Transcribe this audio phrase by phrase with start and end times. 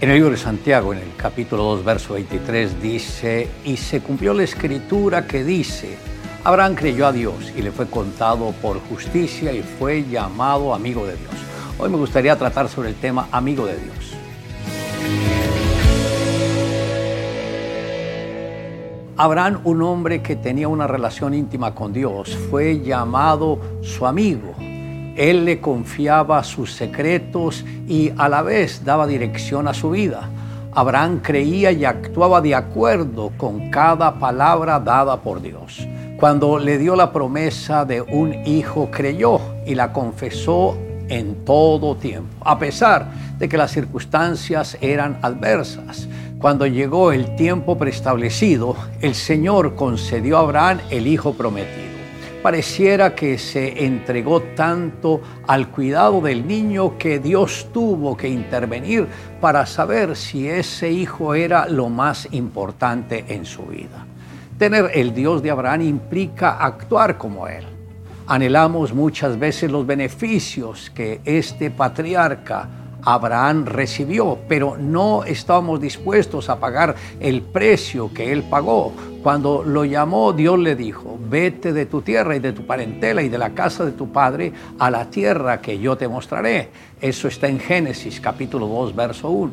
[0.00, 4.32] En el libro de Santiago, en el capítulo 2, verso 23, dice, y se cumplió
[4.32, 5.96] la escritura que dice,
[6.44, 11.16] Abraham creyó a Dios y le fue contado por justicia y fue llamado amigo de
[11.16, 11.32] Dios.
[11.80, 14.14] Hoy me gustaría tratar sobre el tema amigo de Dios.
[19.16, 24.54] Abraham, un hombre que tenía una relación íntima con Dios, fue llamado su amigo
[25.18, 30.30] él le confiaba sus secretos y a la vez daba dirección a su vida.
[30.72, 35.84] Abraham creía y actuaba de acuerdo con cada palabra dada por Dios.
[36.18, 40.78] Cuando le dio la promesa de un hijo, creyó y la confesó
[41.08, 46.08] en todo tiempo, a pesar de que las circunstancias eran adversas.
[46.38, 51.87] Cuando llegó el tiempo preestablecido, el Señor concedió a Abraham el hijo prometido
[52.42, 59.06] pareciera que se entregó tanto al cuidado del niño que Dios tuvo que intervenir
[59.40, 64.06] para saber si ese hijo era lo más importante en su vida.
[64.58, 67.64] Tener el Dios de Abraham implica actuar como Él.
[68.26, 72.68] Anhelamos muchas veces los beneficios que este patriarca
[73.02, 78.92] Abraham recibió, pero no estábamos dispuestos a pagar el precio que él pagó.
[79.22, 83.28] Cuando lo llamó, Dios le dijo, vete de tu tierra y de tu parentela y
[83.28, 86.70] de la casa de tu padre a la tierra que yo te mostraré.
[87.00, 89.52] Eso está en Génesis capítulo 2, verso 1.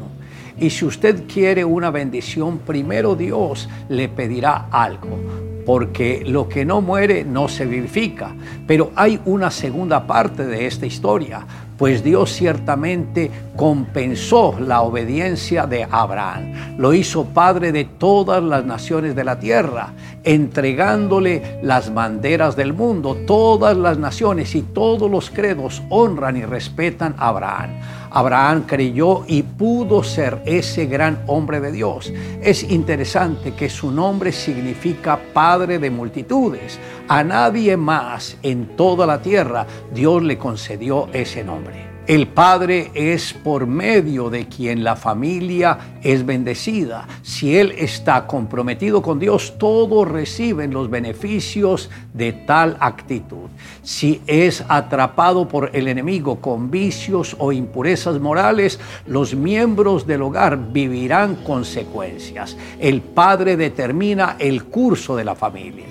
[0.60, 5.18] Y si usted quiere una bendición, primero Dios le pedirá algo
[5.66, 8.36] porque lo que no muere no se vivifica.
[8.68, 11.46] Pero hay una segunda parte de esta historia
[11.78, 16.78] pues Dios ciertamente compensó la obediencia de Abraham.
[16.78, 19.94] Lo hizo padre de todas las naciones de la tierra,
[20.26, 23.16] entregándole las banderas del mundo.
[23.26, 27.80] Todas las naciones y todos los credos honran y respetan a Abraham.
[28.12, 32.12] Abraham creyó y pudo ser ese gran hombre de Dios.
[32.42, 36.80] Es interesante que su nombre significa Padre de multitudes.
[37.08, 41.95] A nadie más en toda la tierra Dios le concedió ese nombre.
[42.08, 47.08] El Padre es por medio de quien la familia es bendecida.
[47.24, 53.50] Si Él está comprometido con Dios, todos reciben los beneficios de tal actitud.
[53.82, 60.72] Si es atrapado por el enemigo con vicios o impurezas morales, los miembros del hogar
[60.72, 62.56] vivirán consecuencias.
[62.80, 65.88] El Padre determina el curso de la familia.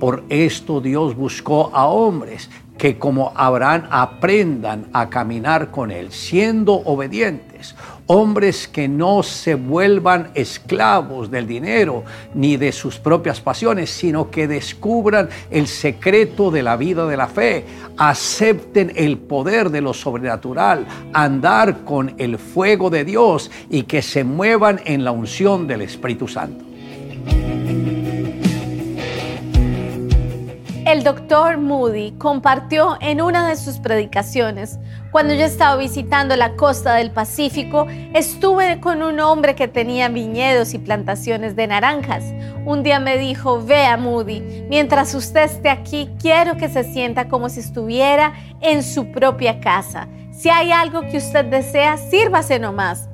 [0.00, 2.48] Por esto Dios buscó a hombres
[2.80, 7.74] que como Abraham aprendan a caminar con Él, siendo obedientes,
[8.06, 14.48] hombres que no se vuelvan esclavos del dinero ni de sus propias pasiones, sino que
[14.48, 17.66] descubran el secreto de la vida de la fe,
[17.98, 24.24] acepten el poder de lo sobrenatural, andar con el fuego de Dios y que se
[24.24, 26.69] muevan en la unción del Espíritu Santo.
[30.90, 34.80] El doctor Moody compartió en una de sus predicaciones,
[35.12, 40.74] cuando yo estaba visitando la costa del Pacífico, estuve con un hombre que tenía viñedos
[40.74, 42.24] y plantaciones de naranjas.
[42.64, 47.48] Un día me dijo, vea Moody, mientras usted esté aquí, quiero que se sienta como
[47.50, 50.08] si estuviera en su propia casa.
[50.32, 53.09] Si hay algo que usted desea, sírvase nomás.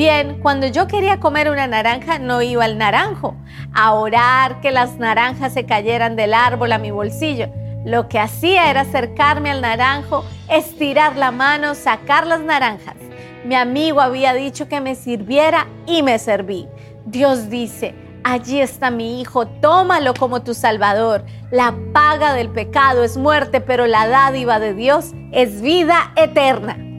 [0.00, 3.36] Bien, cuando yo quería comer una naranja no iba al naranjo
[3.74, 7.50] a orar que las naranjas se cayeran del árbol a mi bolsillo.
[7.84, 12.94] Lo que hacía era acercarme al naranjo, estirar la mano, sacar las naranjas.
[13.44, 16.66] Mi amigo había dicho que me sirviera y me serví.
[17.04, 17.94] Dios dice,
[18.24, 21.26] allí está mi hijo, tómalo como tu salvador.
[21.50, 26.89] La paga del pecado es muerte, pero la dádiva de Dios es vida eterna.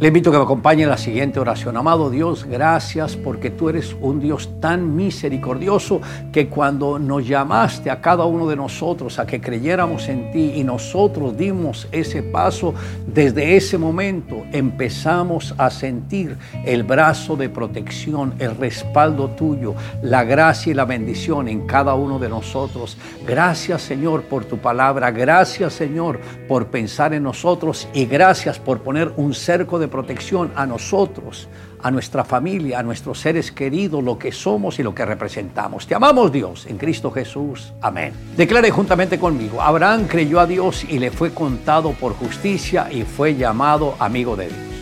[0.00, 1.76] Le invito a que me acompañe en la siguiente oración.
[1.76, 6.00] Amado Dios, gracias porque tú eres un Dios tan misericordioso
[6.32, 10.64] que cuando nos llamaste a cada uno de nosotros a que creyéramos en ti y
[10.64, 12.74] nosotros dimos ese paso,
[13.06, 20.72] desde ese momento empezamos a sentir el brazo de protección, el respaldo tuyo, la gracia
[20.72, 22.98] y la bendición en cada uno de nosotros.
[23.24, 26.18] Gracias Señor por tu palabra, gracias Señor
[26.48, 31.48] por pensar en nosotros y gracias por poner un cerco de protección a nosotros,
[31.82, 35.86] a nuestra familia, a nuestros seres queridos, lo que somos y lo que representamos.
[35.86, 37.72] Te amamos Dios en Cristo Jesús.
[37.80, 38.12] Amén.
[38.36, 43.34] Declare juntamente conmigo, Abraham creyó a Dios y le fue contado por justicia y fue
[43.34, 44.73] llamado amigo de Dios.